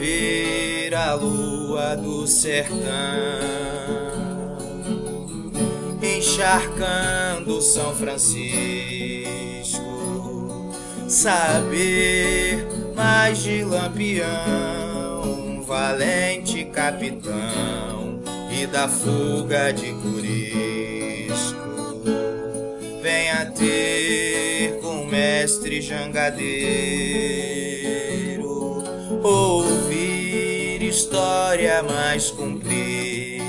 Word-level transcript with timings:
ver 0.00 0.94
a 0.94 1.12
lua 1.12 1.94
do 1.94 2.26
sertão 2.26 2.78
encharcando 6.02 7.60
São 7.60 7.94
Francisco, 7.94 8.48
saber 11.06 12.66
mais 12.96 13.42
de 13.42 13.62
Lampião, 13.62 15.62
valente 15.66 16.64
capitão 16.64 18.22
e 18.50 18.66
da 18.66 18.88
fuga 18.88 19.70
de 19.70 19.92
Curisco. 19.92 21.60
Venha 23.02 23.44
ter 23.52 24.78
com 24.80 25.02
o 25.02 25.06
mestre 25.06 25.82
jangadeiro, 25.82 27.69
história 31.00 31.82
mais 31.82 32.30
comprida. 32.30 33.40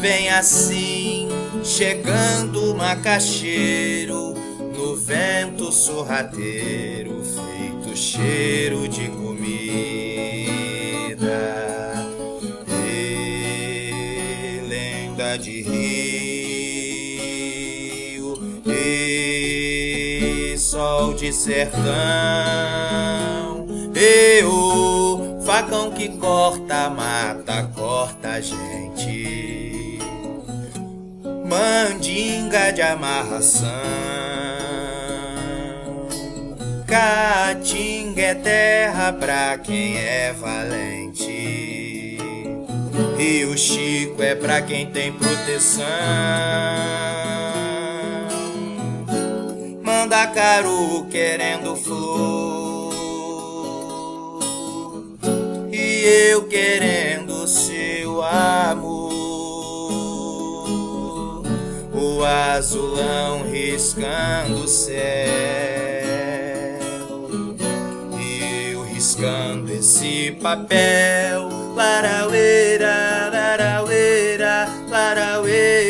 Vem 0.00 0.30
assim, 0.30 1.28
chegando 1.62 2.74
macaxeiro, 2.74 4.32
no 4.74 4.96
vento 4.96 5.70
sorrateiro, 5.70 7.22
feito 7.22 7.94
cheiro 7.94 8.88
de 8.88 9.06
comida. 9.10 9.52
E 12.70 14.62
lenda 14.66 15.36
de 15.36 15.60
rio, 15.60 16.72
e 18.66 20.56
sol 20.56 21.12
de 21.12 21.30
sertão, 21.34 21.82
e 23.94 24.42
o 24.42 25.01
facão 25.52 25.90
que 25.90 26.08
corta, 26.08 26.88
mata, 26.88 27.70
corta 27.74 28.30
a 28.30 28.40
gente 28.40 29.98
mandinga 31.46 32.72
de 32.72 32.80
amarração. 32.80 33.68
Caatinga 36.86 38.22
é 38.22 38.34
terra 38.34 39.12
pra 39.12 39.58
quem 39.58 39.98
é 39.98 40.32
valente. 40.32 42.16
E 43.18 43.44
o 43.44 43.58
Chico 43.58 44.22
é 44.22 44.34
pra 44.34 44.62
quem 44.62 44.86
tem 44.86 45.12
proteção. 45.12 45.84
Manda 49.82 50.26
caro 50.28 51.06
querendo 51.10 51.76
flor. 51.76 52.51
Querendo 56.44 57.46
seu 57.46 58.22
amor. 58.22 59.12
o 62.22 62.24
azulão 62.24 63.42
riscando 63.42 64.64
o 64.64 64.68
céu 64.68 64.92
e 68.18 68.72
eu 68.72 68.82
riscando 68.82 69.72
esse 69.72 70.32
papel. 70.42 71.48
Laraueira, 71.74 73.30
laraueira, 73.32 74.68
laraueira, 74.88 75.81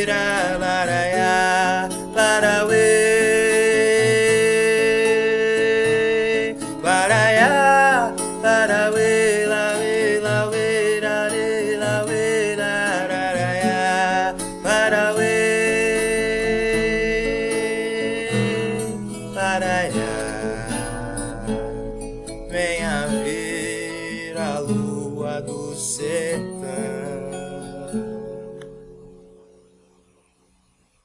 Venha 25.75 26.62